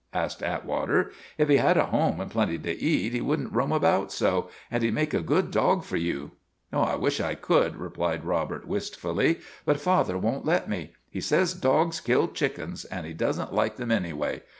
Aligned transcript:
asked 0.15 0.41
Atwater. 0.41 1.11
"If 1.37 1.47
he 1.47 1.57
had 1.57 1.77
a 1.77 1.85
home 1.85 2.19
and 2.19 2.31
plenty 2.31 2.57
to 2.57 2.71
eat, 2.75 3.13
he 3.13 3.21
would 3.21 3.39
n't 3.39 3.53
roam 3.53 3.71
about 3.71 4.11
so, 4.11 4.49
and 4.71 4.81
he 4.81 4.89
'd 4.89 4.95
make 4.95 5.13
a 5.13 5.21
good 5.21 5.51
dog 5.51 5.83
for 5.83 5.95
you." 5.95 6.31
'I 6.73 6.95
wish 6.95 7.21
I 7.21 7.35
could," 7.35 7.75
replied 7.75 8.25
Robert 8.25 8.67
wistfully; 8.67 9.41
"but 9.63 9.79
father 9.79 10.17
won't 10.17 10.43
let 10.43 10.67
me. 10.67 10.93
He 11.11 11.21
says 11.21 11.53
dogs 11.53 11.99
kill 12.01 12.29
chickens, 12.29 12.83
and 12.85 13.05
he 13.05 13.13
does 13.13 13.39
n't 13.39 13.53
like 13.53 13.75
them 13.75 13.91
anyway. 13.91 14.41